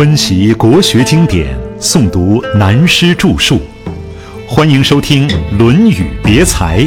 [0.00, 3.60] 温习国学经典，诵读南师著述，
[4.48, 6.80] 欢迎收听《论语别裁》，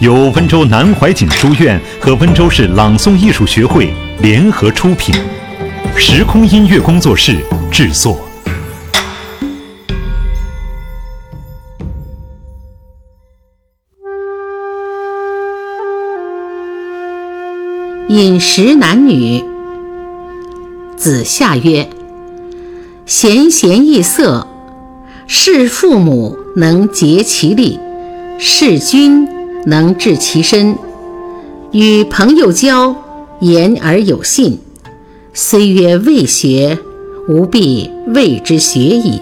[0.00, 5.12] 由温州南怀瑾书院和温州市朗诵艺术学会联合出品，
[5.96, 7.38] 时空音乐工作室
[7.72, 8.16] 制作。
[18.08, 19.44] 饮食男女，
[20.96, 21.84] 子夏曰。
[23.04, 24.46] 贤贤易色，
[25.26, 27.78] 事父母能竭其力，
[28.38, 29.28] 事君
[29.66, 30.76] 能治其身。
[31.72, 32.94] 与朋友交，
[33.40, 34.60] 言而有信。
[35.34, 36.78] 虽曰未学，
[37.28, 39.20] 吾必谓之学矣。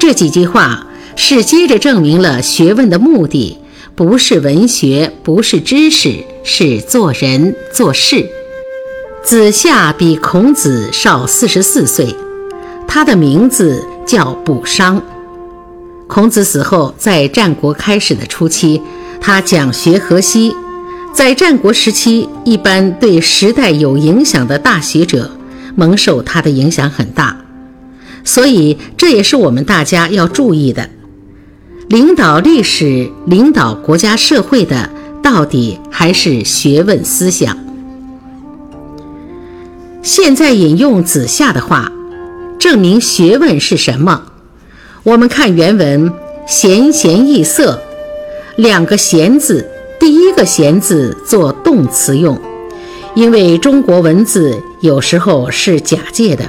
[0.00, 3.58] 这几句话是接着证明了学问的目的，
[3.94, 8.28] 不是文学，不是知识，是做人做事。
[9.24, 12.14] 子夏比孔子少四十四岁，
[12.86, 15.02] 他的名字叫卜商。
[16.06, 18.82] 孔子死后，在战国开始的初期，
[19.22, 20.54] 他讲学河西。
[21.14, 25.30] 在战国时期，一般对时代有影响的大学者，
[25.74, 27.34] 蒙受他的影响很大。
[28.24, 30.90] 所以，这也是我们大家要注意的：
[31.88, 34.90] 领导历史、领导国家社会的，
[35.22, 37.63] 到底还是学问思想。
[40.04, 41.90] 现在引用子夏的话，
[42.58, 44.24] 证明学问是什么？
[45.02, 46.12] 我们看原文
[46.46, 47.80] “贤贤易色”，
[48.56, 49.66] 两个“贤”字，
[49.98, 52.38] 第一个“贤”字做动词用，
[53.14, 56.44] 因为中国文字有时候是假借的；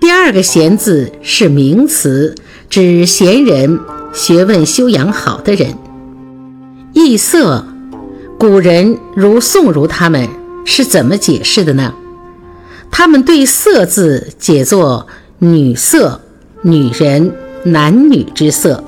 [0.00, 2.36] 第二个“贤”字是名词，
[2.70, 3.80] 指贤人、
[4.12, 5.76] 学问修养好的人。
[6.92, 7.66] 易色，
[8.38, 10.28] 古人如宋儒他们
[10.64, 11.92] 是怎么解释的呢？
[12.96, 15.08] 他们对“色”字解作
[15.40, 16.20] 女色、
[16.62, 18.84] 女人、男女之色。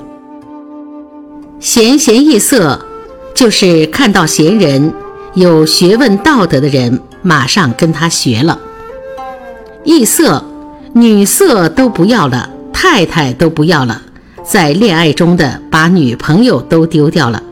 [1.59, 2.87] 贤贤易色，
[3.35, 4.95] 就是看到贤人、
[5.35, 8.61] 有学问道德的人，马上跟他学了。
[9.83, 10.45] 易色，
[10.93, 14.01] 女色都不要了，太太都不要了，
[14.45, 17.43] 在恋爱中的把女朋友都丢掉了。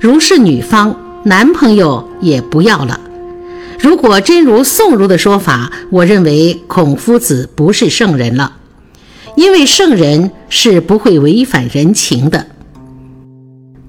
[0.00, 2.98] 如是女方，男朋友也不要了。
[3.78, 8.56] 如果真如宋儒的说法，我认为孔夫子不是圣人了，
[9.36, 12.46] 因为圣人是不会违反人情的。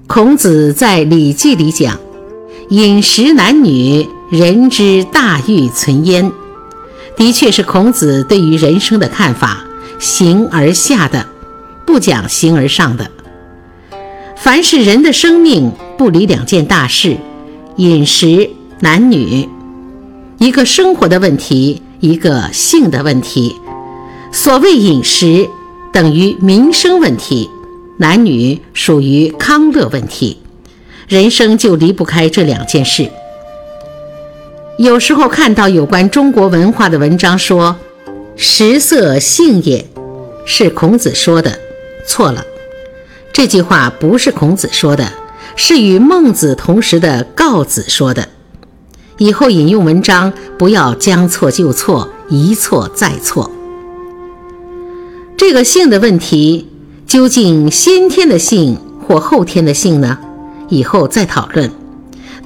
[0.06, 1.98] 孔子在《礼记》里讲
[2.70, 6.30] ：“饮食男女，人之大欲存焉。”
[7.16, 9.64] 的确是孔子对于人生的看法，
[9.98, 11.26] 形而下的，
[11.84, 13.10] 不讲形而上的。
[14.36, 17.16] 凡是人的生命，不离两件大事：
[17.76, 19.48] 饮食男女。
[20.40, 23.54] 一个生活的问题，一个性的问题。
[24.32, 25.46] 所谓饮食，
[25.92, 27.50] 等于民生问题；
[27.98, 30.38] 男女属于康乐问题。
[31.08, 33.10] 人生就离不开这两件事。
[34.78, 37.76] 有时候看到有关中国文化的文章说
[38.34, 39.86] “食色性也”，
[40.46, 41.60] 是孔子说的，
[42.06, 42.42] 错了。
[43.30, 45.12] 这句话不是孔子说的，
[45.54, 48.26] 是与孟子同时的告子说的。
[49.20, 53.50] 以后引用文章不要将错就错，一错再错。
[55.36, 56.66] 这个性的问题，
[57.06, 60.18] 究竟先天的性或后天的性呢？
[60.70, 61.70] 以后再讨论。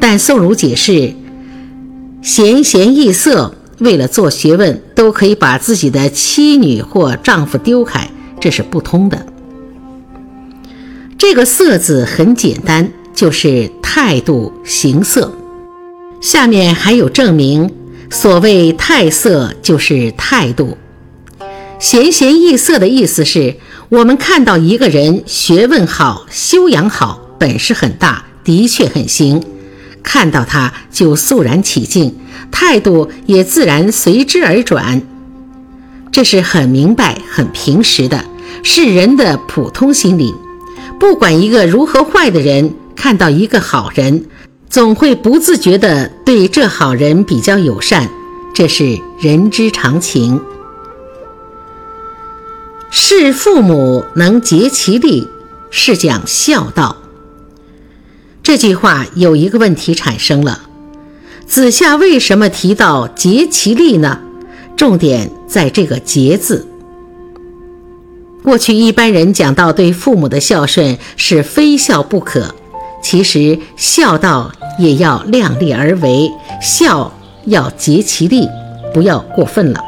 [0.00, 1.14] 但宋儒解释：
[2.20, 8.10] 贤贤易色，为了做学问，都可以把自己的妻女或丈夫丢开，
[8.40, 9.24] 这是不通的。
[11.16, 15.30] 这个“色”字很简单，就是态度、形色。
[16.24, 17.70] 下面还有证明，
[18.08, 20.78] 所谓态色就是态度。
[21.78, 23.56] 贤贤易色的意思是，
[23.90, 29.44] 我们看到一个人学问好、修养好、本事很大，的确很行，
[30.02, 32.14] 看到他就肃然起敬，
[32.50, 35.02] 态度也自然随之而转。
[36.10, 38.24] 这是很明白、很平实的，
[38.62, 40.34] 是人的普通心理。
[40.98, 44.24] 不管一个如何坏的人，看到一个好人。
[44.74, 48.08] 总会不自觉地对这好人比较友善，
[48.52, 50.40] 这是人之常情。
[52.90, 55.28] 事父母能竭其力，
[55.70, 56.96] 是讲孝道。
[58.42, 60.62] 这句话有一个问题产生了：
[61.46, 64.22] 子夏为什么提到竭其力呢？
[64.76, 66.66] 重点在这个“竭”字。
[68.42, 72.56] 过去一般人讲到对父母的孝顺是非孝不可，
[73.04, 74.50] 其实孝道。
[74.76, 76.28] 也要量力而为，
[76.60, 77.12] 孝
[77.44, 78.48] 要竭其力，
[78.92, 79.80] 不要过分了。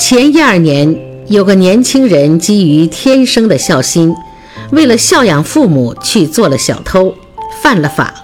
[0.00, 0.96] 前一二年，
[1.28, 4.14] 有个年轻人基于天生的孝心，
[4.72, 7.14] 为了孝养父母去做了小偷，
[7.62, 8.14] 犯了法。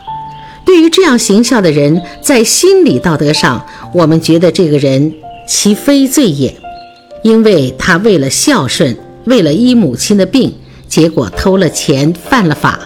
[0.65, 5.13] 对于这样行孝的人，在心理道德上，我们觉得这个人
[5.47, 6.57] 其非罪也，
[7.23, 10.55] 因为他为了孝顺，为了医母亲的病，
[10.89, 12.81] 结果偷了钱，犯了法，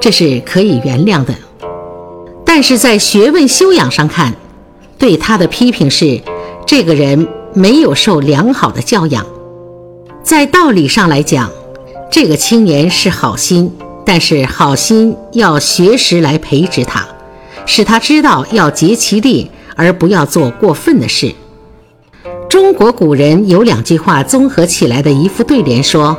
[0.00, 1.34] 这是可以原谅的。
[2.44, 4.34] 但是在学问修养上看，
[4.98, 6.20] 对他的批评是，
[6.64, 9.26] 这个人没有受良好的教养。
[10.22, 11.50] 在道理上来讲，
[12.10, 13.72] 这个青年是好心，
[14.04, 17.06] 但是好心要学识来培植他。
[17.66, 21.34] 使他知道要竭其力，而不要做过分的事。
[22.48, 26.16] 中国古人有两句话综合起来的一副对联，说：“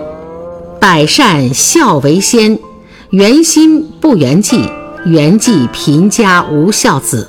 [0.79, 2.59] 百善孝为先，
[3.11, 4.69] 圆心不圆寂，
[5.05, 7.25] 圆寂贫家无孝子；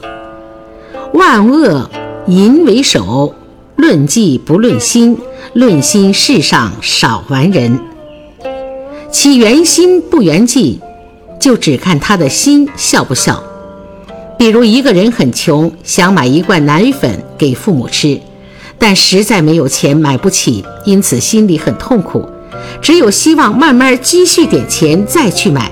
[1.15, 1.89] 万恶
[2.27, 3.33] 淫为首，
[3.77, 5.17] 论迹不论心，
[5.53, 7.79] 论心世上少完人。
[9.13, 10.81] 其圆心不圆寂，
[11.39, 13.41] 就只看他的心孝不孝。”
[14.37, 18.21] 比如一个人很穷，想买一罐奶粉给父母吃，
[18.81, 22.29] 但实在没有钱买不起，因此心里很痛苦，
[22.81, 25.71] 只有希望慢慢积蓄点钱再去买。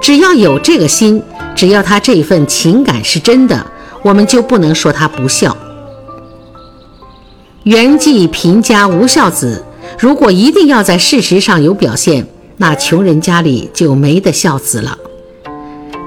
[0.00, 1.22] 只要有这个心，
[1.54, 3.64] 只要他这份情感是真的，
[4.02, 5.56] 我们就不能说他不孝。
[7.62, 9.64] 原记贫家无孝子，
[9.98, 14.98] 如果一定要在事实上有表现，那穷人家里就没得孝子了。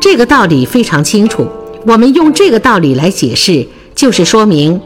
[0.01, 1.47] 这个道理非常清楚，
[1.87, 3.65] 我们用这个道理来解释，
[3.95, 4.81] 就是说明，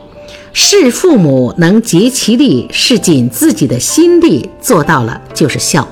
[0.51, 5.83] 事父母能竭其力，是尽自己的心力做到了，就是孝；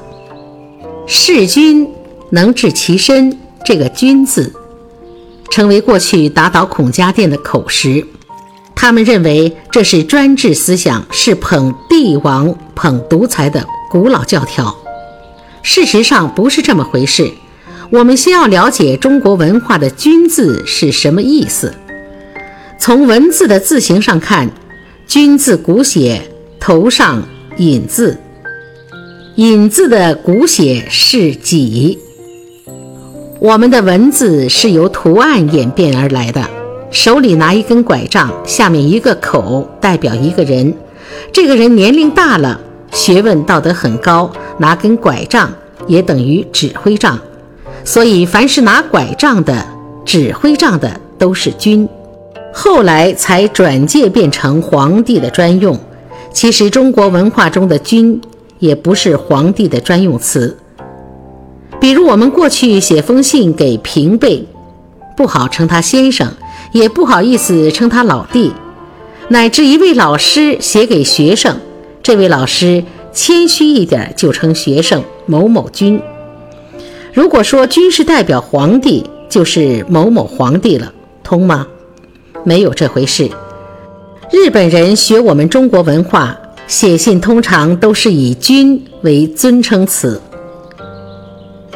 [1.06, 1.88] 事君
[2.32, 4.52] 能治其身，这个“君”字，
[5.52, 8.06] 成为过去打倒孔家店的口实。
[8.76, 14.76] 他们认为这是专制思想，是捧帝王、捧独裁的古老教条。
[15.62, 17.32] 事实上不是这么回事。
[17.90, 21.74] 我们先要了解中国文化的“君”字是什么意思。
[22.80, 24.50] 从文字的字形上看
[25.08, 26.22] ，“君”字古写
[26.60, 27.22] 头上
[27.58, 28.18] 引字，
[29.36, 32.00] 引字的古写是己。
[33.40, 36.48] 我们的文字是由图案演变而来的。
[36.90, 40.74] 手里拿一根拐杖，下面一个口代表一个人。
[41.34, 42.60] 这个人年龄大了，
[42.94, 45.52] 学问道德很高，拿根拐杖
[45.88, 47.20] 也等于指挥杖。
[47.84, 49.68] 所以，凡是拿拐杖的、
[50.06, 51.88] 指挥杖的，都是君。
[52.60, 55.80] 后来才转借变成皇帝的专用。
[56.34, 58.20] 其实，中国文化中的“君”
[58.58, 60.58] 也不是皇帝的专用词。
[61.80, 64.48] 比如，我们过去写封信给平辈，
[65.16, 66.34] 不好称他先生，
[66.72, 68.50] 也不好意思称他老弟；
[69.28, 71.58] 乃至一位老师写给学生，
[72.02, 72.84] 这位老师
[73.14, 76.02] 谦虚一点，就称学生某某君。
[77.14, 80.92] 如果说君是代表皇帝，就是某某皇帝了，
[81.24, 81.68] 通吗？
[82.48, 83.30] 没有这回事。
[84.32, 90.22] 日本人学我们中国文化，写信通常都是以君为尊称词。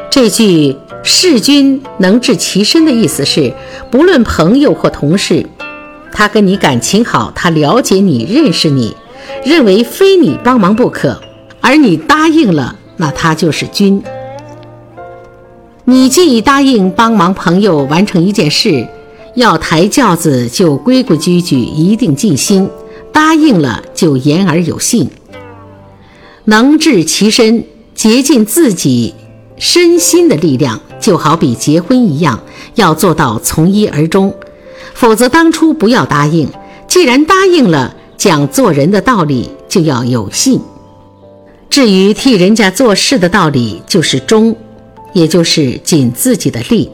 [0.09, 3.53] 这句“事君能治其身”的意思是，
[3.91, 5.45] 不论朋友或同事，
[6.13, 8.95] 他跟你感情好，他了解你、认识你，
[9.43, 11.21] 认为非你帮忙不可，
[11.59, 14.01] 而你答应了，那他就是君。
[15.83, 18.87] 你既已答应帮忙朋友完成一件事，
[19.35, 22.67] 要抬轿子就规规矩矩，一定尽心；
[23.11, 25.09] 答应了就言而有信，
[26.45, 27.63] 能治其身，
[27.95, 29.13] 竭尽自己
[29.57, 32.41] 身心的力量，就好比结婚一样，
[32.75, 34.33] 要做到从一而终。
[34.93, 36.49] 否则当初不要答应。
[36.87, 40.59] 既然答应了，讲做人的道理就要有信。
[41.69, 44.55] 至于替人家做事的道理，就是忠。
[45.13, 46.89] 也就是尽自己的力，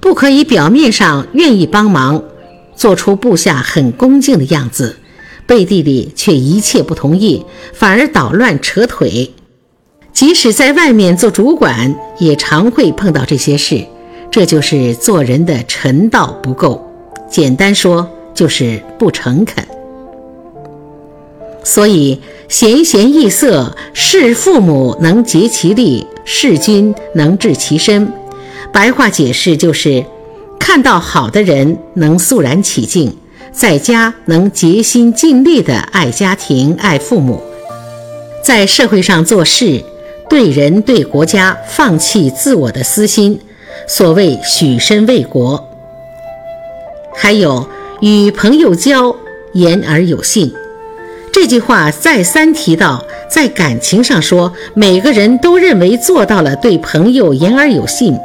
[0.00, 2.22] 不可以表面上愿意帮忙，
[2.76, 4.96] 做出部下很恭敬的样子，
[5.46, 9.32] 背地里却一切不同意，反而捣乱扯腿。
[10.12, 13.84] 即使在外面做主管，也常会碰到这些事。
[14.30, 16.86] 这就是做人的臣道不够，
[17.30, 19.64] 简单说就是不诚恳。
[21.64, 26.06] 所以，贤贤易色，事父母能竭其力。
[26.24, 28.12] 事君能治其身，
[28.72, 30.04] 白话解释就是：
[30.58, 33.16] 看到好的人能肃然起敬，
[33.50, 37.42] 在家能竭心尽力地爱家庭、爱父母，
[38.42, 39.82] 在社会上做事，
[40.28, 43.40] 对人对国家放弃自我的私心，
[43.88, 45.68] 所谓许身为国。
[47.16, 47.66] 还有
[48.00, 49.16] 与朋友交
[49.54, 50.52] 言而有信，
[51.32, 58.16] 这句话再三提到，在感情上说，每个人都认为做到了对朋友言而有信。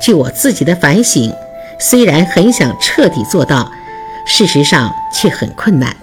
[0.00, 1.32] 据我自己的反省，
[1.78, 3.70] 虽然很想彻底做到，
[4.26, 5.94] 事实上却很困难。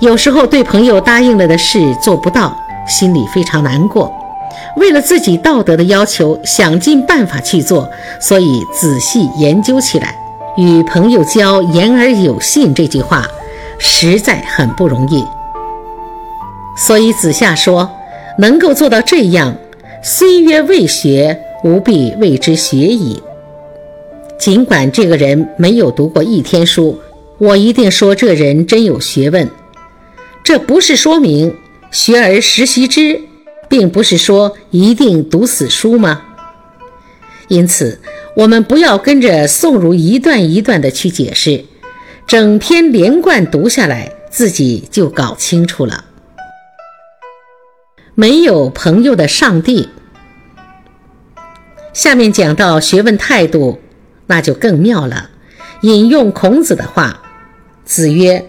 [0.00, 2.56] 有时候对朋友答应了的事做不到，
[2.88, 4.12] 心里非常难过。
[4.76, 7.88] 为了自己道德的要求，想尽办法去做，
[8.20, 10.14] 所以仔细研究起来。
[10.56, 13.26] 与朋友交言而有信这句话，
[13.78, 15.24] 实在很不容易。
[16.76, 17.90] 所以子夏说，
[18.38, 19.54] 能够做到这样，
[20.04, 23.22] 虽曰未学，吾必谓之学矣。
[24.36, 26.98] 尽管这个人没有读过一天书，
[27.38, 29.48] 我一定说这人真有学问。
[30.42, 31.54] 这不是说明
[31.92, 33.20] 学而时习之，
[33.68, 36.20] 并不是说一定读死书吗？
[37.46, 38.00] 因此，
[38.34, 41.64] 我们不要跟着宋儒一段一段的去解释，
[42.26, 46.06] 整篇连贯读下来，自己就搞清楚了。
[48.14, 49.88] 没有朋友的上帝。
[51.94, 53.80] 下面讲到学问态度，
[54.26, 55.30] 那就更妙了。
[55.80, 57.22] 引用孔子的话
[57.84, 58.48] ：“子曰，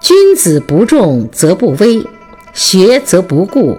[0.00, 2.06] 君子不重则不威，
[2.54, 3.78] 学则不固。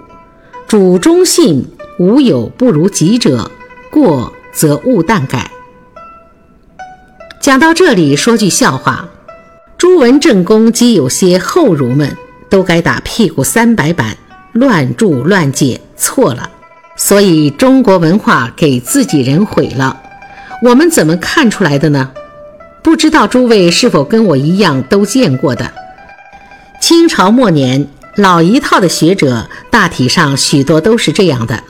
[0.68, 3.50] 主忠信，无有不如己者。
[3.90, 5.50] 过则勿惮改。”
[7.42, 9.10] 讲到这里，说句笑话：
[9.78, 12.16] 朱文正公及有些后儒们
[12.50, 14.16] 都该打屁股三百板。
[14.58, 16.50] 乱注乱解错了，
[16.96, 20.02] 所以中国文化给自己人毁了。
[20.64, 22.10] 我们怎么看出来的呢？
[22.84, 25.72] 不知道诸位是否跟我一样都见过的？
[26.82, 31.64] 清朝末年老一套的学者，大体上许多都是这样的。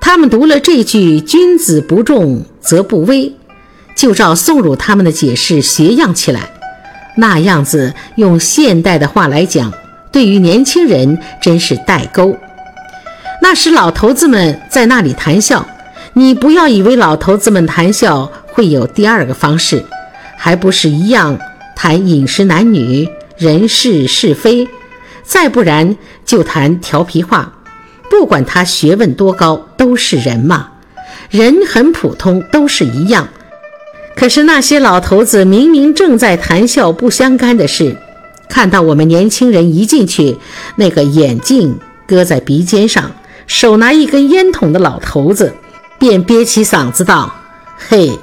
[0.00, 3.36] 他们读了这句“君子不重则不威”，
[3.94, 6.50] 就照宋儒他们的解释学样起来。
[7.16, 9.72] 那样子用现代的话来讲。
[10.12, 12.36] 对于年轻人真是代沟。
[13.42, 15.66] 那时老头子们在那里谈笑，
[16.12, 19.84] 你不要以为老头子们谈笑会有第二个方式，
[20.36, 21.38] 还不是一样
[21.74, 24.68] 谈饮食男女、人事是非，
[25.22, 27.54] 再不然就谈调皮话。
[28.10, 30.72] 不管他学问多高，都是人嘛，
[31.30, 33.28] 人很普通，都是一样。
[34.16, 37.96] 可是那些老头子明明正在谈笑不相干的事。
[38.50, 40.36] 看到我们年轻人一进去，
[40.76, 43.10] 那个眼镜搁在鼻尖上，
[43.46, 45.54] 手拿一根烟筒的老头子，
[45.98, 47.32] 便憋起嗓子道
[47.88, 48.18] ：“嘿，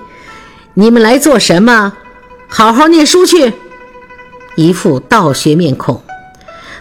[0.74, 1.93] 你们来做什么？
[2.50, 3.53] 好好念书去！”
[4.55, 6.03] 一副道学面孔。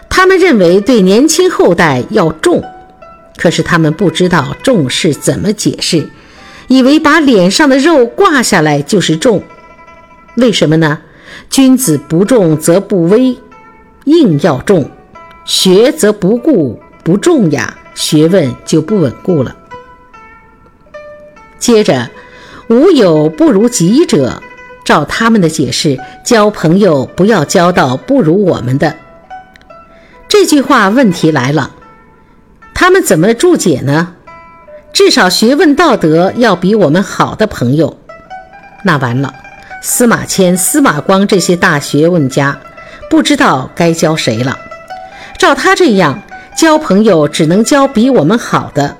[0.09, 2.63] 他们认为对年轻后代要重，
[3.37, 6.09] 可是他们不知道重是怎么解释，
[6.67, 9.43] 以为把脸上的肉挂下来就是重。
[10.35, 10.99] 为什么呢？
[11.49, 13.37] 君子不重则不威，
[14.05, 14.83] 硬要重；
[15.45, 19.55] 学则不固，不重呀，学问就不稳固了。
[21.57, 22.09] 接着，
[22.69, 24.41] 无有不如己者。
[24.85, 28.95] 照他们的解释，交朋友不要交到不如我们的。
[30.29, 31.71] 这句话问题来了，
[32.73, 34.15] 他们怎么注解呢？
[34.93, 37.97] 至少学问道德要比我们好的朋友，
[38.85, 39.33] 那完了。
[39.81, 42.57] 司马迁、司马光这些大学问家，
[43.09, 44.57] 不知道该教谁了。
[45.37, 46.21] 照他这样
[46.55, 48.97] 交朋友，只能交比我们好的。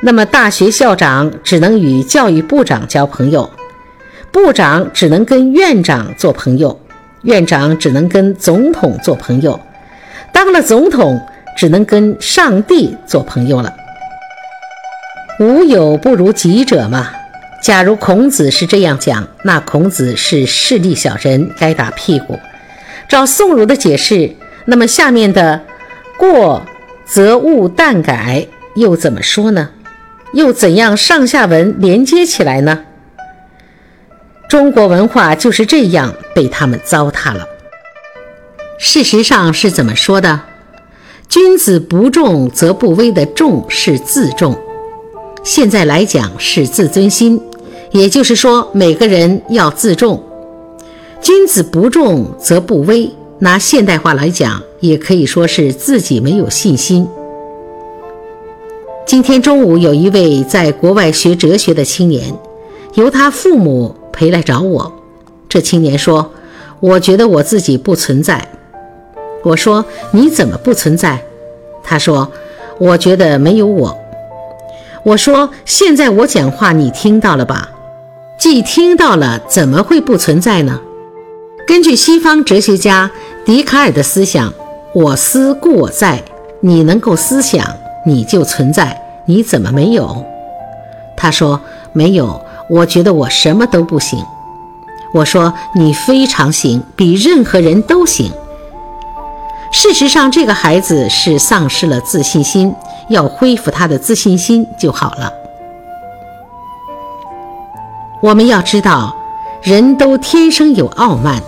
[0.00, 3.50] 那么大学校长只能与教育部长交朋友，
[4.32, 6.80] 部长只能跟院长做朋友，
[7.22, 9.60] 院长只能跟总统做朋友，
[10.32, 11.20] 当了总统
[11.56, 13.74] 只能跟上帝做朋友了。
[15.38, 17.10] 无友不如己者嘛。
[17.62, 22.38] 假如孔子是这样讲，那孔子是势利小人，该打屁股。
[23.08, 25.60] 照宋儒的解释，那么下面的
[26.16, 26.64] “过
[27.04, 29.70] 则勿惮改”又怎么说呢？
[30.32, 32.84] 又怎样上下文连接起来呢？
[34.48, 37.46] 中国文化就是这样被他们糟蹋了。
[38.78, 40.40] 事实上是怎么说的
[41.28, 44.58] ？“君子不重则不威”的“重”是自重，
[45.44, 47.42] 现在来讲是自尊心。
[47.92, 50.22] 也就是说，每个人要自重。
[51.20, 53.10] 君子不重则不威。
[53.42, 57.08] 拿现代化来讲，也可以说是自己没有信心。
[59.06, 62.34] 今天中午，有一位在国外学哲学的青年，
[62.94, 64.92] 由他父母陪来找我。
[65.48, 66.30] 这青年说
[66.80, 68.46] ：“我觉得我自己不存在。”
[69.42, 69.82] 我说
[70.12, 71.18] ：“你怎么不存在？”
[71.82, 72.30] 他说
[72.78, 73.96] ：“我觉得没有我。”
[75.02, 77.70] 我说：“现在我讲话，你听到了吧？”
[78.40, 80.80] 既听到了，怎么会不存在呢？
[81.66, 83.10] 根据西方哲学家
[83.44, 84.50] 笛卡尔的思想，
[84.94, 86.22] 我思故我在，
[86.60, 87.62] 你能够思想，
[88.06, 90.24] 你就存在，你怎么没有？”
[91.18, 91.60] 他说
[91.92, 94.18] ：“没有，我觉得我什么都不行。”
[95.12, 98.32] 我说：“你非常行，比任何人都行。”
[99.70, 102.74] 事实上，这个孩子是丧失了自信心，
[103.10, 105.30] 要恢复他的自信心就好了。
[108.20, 109.16] 我们要知道，
[109.62, 111.42] 人都天生有傲慢，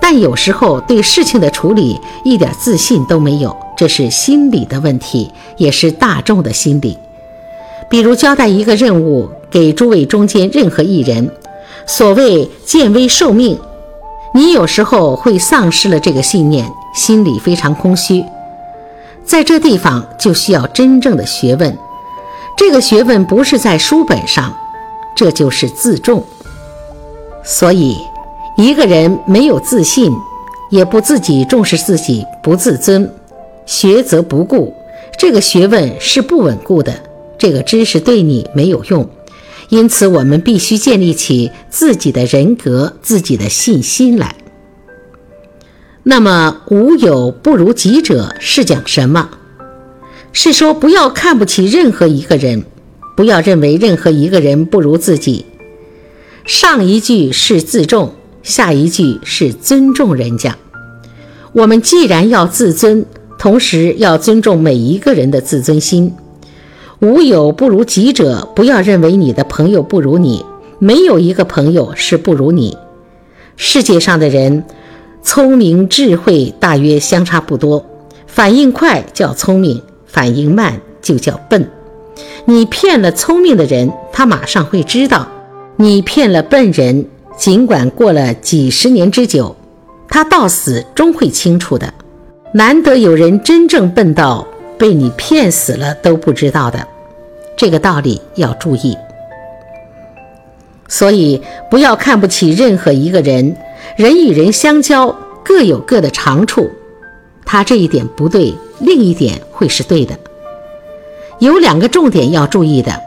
[0.00, 6.96] 但有时候对事情的处理一点自信都没有，这是心理的问题，也是大众的心理。
[7.90, 11.28] 比如交代一个任务给诸位中间任何一人，
[11.86, 13.58] 所谓见微受命，
[14.32, 18.24] 你有时候会丧失了这个信念，心里非常空虚。
[19.24, 21.76] 在这地方就需要真正的学问，
[22.56, 24.54] 这个学问不是在书本上。
[25.16, 26.24] 这就是自重。
[27.42, 27.96] 所以，
[28.56, 30.12] 一个人没有自信，
[30.70, 33.10] 也不自己重视自己，不自尊，
[33.64, 34.74] 学则不固，
[35.18, 36.92] 这个学问是不稳固的，
[37.38, 39.08] 这个知识对你没有用。
[39.68, 44.36] 因此，我们必须建立起自己的人格、自己的信心来。
[46.04, 49.30] 那么，无有不如己者是讲什么？
[50.32, 52.64] 是说不要看不起任何一个人。
[53.16, 55.46] 不要认为任何一个人不如自己。
[56.44, 60.56] 上一句是自重，下一句是尊重人家。
[61.52, 63.04] 我们既然要自尊，
[63.38, 66.14] 同时要尊重每一个人的自尊心。
[67.00, 70.44] 无有不如己者，不要认为你的朋友不如你，
[70.78, 72.76] 没有一个朋友是不如你。
[73.56, 74.64] 世界上的人，
[75.22, 77.84] 聪明智慧大约相差不多，
[78.26, 81.68] 反应快叫聪明，反应慢就叫笨。
[82.48, 85.26] 你骗了聪明的人，他马上会知道；
[85.74, 87.04] 你骗了笨人，
[87.36, 89.56] 尽管过了几十年之久，
[90.08, 91.92] 他到死终会清楚的。
[92.52, 94.46] 难得有人真正笨到
[94.78, 96.86] 被你骗死了都不知道的，
[97.56, 98.96] 这个道理要注意。
[100.86, 103.56] 所以不要看不起任何一个人，
[103.96, 106.70] 人与人相交各有各的长处，
[107.44, 110.16] 他这一点不对，另一点会是对的。
[111.38, 113.02] 有两个重点要注意的：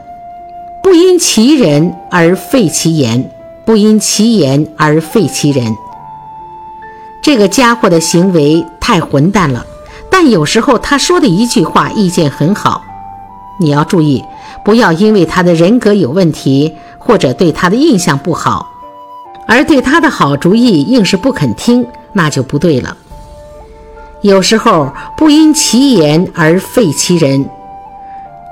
[0.82, 3.28] 不因其人而废其言，
[3.64, 5.74] 不因其言而废其人。
[7.22, 9.66] 这个家伙的行为太混蛋了，
[10.10, 12.82] 但有时候他说的一句话意见很好，
[13.58, 14.24] 你要注意，
[14.64, 18.64] 不要因为他的人格有问题或者对他的印象不好，
[19.46, 22.96] 而对他的好主意硬是不肯听，那就不对了。
[24.22, 27.50] 有时候不因其言而废其人。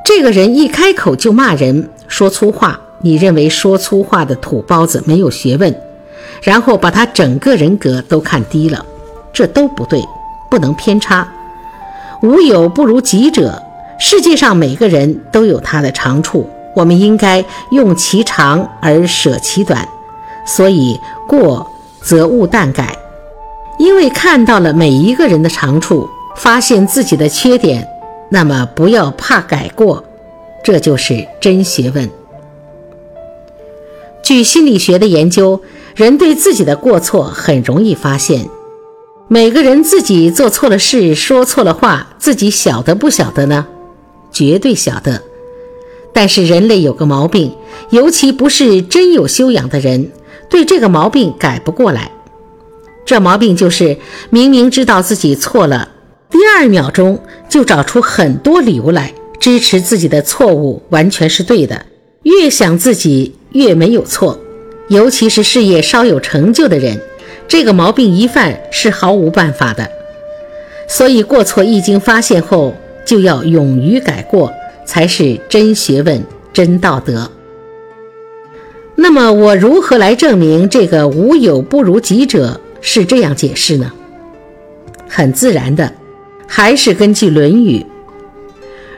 [0.09, 2.81] 这个人一开口就骂人，说粗话。
[3.03, 5.79] 你认为说粗话的土包子没有学问，
[6.41, 8.83] 然后把他整个人格都看低了，
[9.35, 10.03] 这都不对，
[10.51, 11.29] 不能偏差。
[12.23, 13.63] 无有不如己者，
[14.01, 19.87] 世界上每个人都有他的长处，我们应该用其长而舍其短。
[20.47, 22.97] 所以过则勿惮改，
[23.79, 27.87] 因为看到了每一个人的长处，发现自己的缺点。
[28.31, 30.05] 那么不要怕改过，
[30.63, 32.11] 这就是真学问。
[34.23, 35.63] 据心理学的研究，
[35.95, 38.49] 人对自己的过错很容易发现。
[39.29, 43.67] 每个人自己做错了事、说错了话，自己晓得不晓得呢？
[44.31, 45.23] 绝对晓得。
[46.13, 47.55] 但是人类有个毛病，
[47.91, 50.11] 尤其不是真有修养的人，
[50.51, 52.11] 对这个毛病改不过来。
[53.07, 55.89] 这毛病就是明明知道自己错了。
[56.31, 61.87] 第二秒钟就找出很多理由来支持自己的错误完全是对的，
[62.23, 64.39] 越想自己越没有错，
[64.89, 67.01] 尤其是事业稍有成就的人，
[67.47, 69.91] 这个毛病一犯是毫无办法的。
[70.87, 74.53] 所以过错一经发现后，就要勇于改过，
[74.85, 77.31] 才是真学问、真道德。
[78.97, 83.93] 那么我如何来证明这个无有不如己者是这样解释呢？
[85.09, 85.93] 很自然的。
[86.51, 87.79] 还是根据《论语》，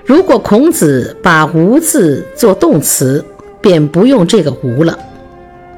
[0.05, 3.23] 如果孔子把“无”字做动词，
[3.61, 4.97] 便不用这个“无”了。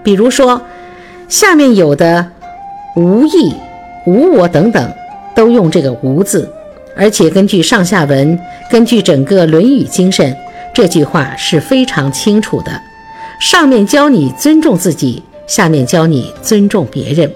[0.04, 0.60] 比如说，
[1.28, 2.28] 下面有的
[2.94, 3.54] “无义
[4.06, 4.92] ”“无我”等等，
[5.34, 6.48] 都用这个“无”字。
[6.94, 8.38] 而且根据上下文，
[8.70, 10.36] 根据整个《论语》精神，
[10.74, 12.70] 这句话是非常清楚的。
[13.40, 17.32] 上面教你尊重自己，下面教你尊重别人。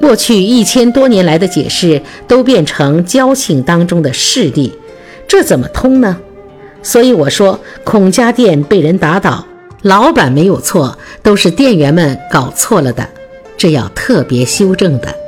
[0.00, 4.72] 过去一千多年来的解释都变成交情当中的势力，
[5.26, 6.18] 这怎么通呢？
[6.82, 9.46] 所以我说，孔家店被人打倒，
[9.82, 13.08] 老板没有错，都是店员们搞错了的，
[13.56, 15.23] 这要特别修正的。